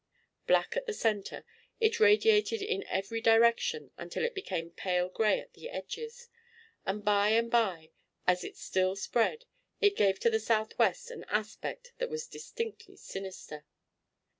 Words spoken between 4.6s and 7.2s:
pale gray at the edges, and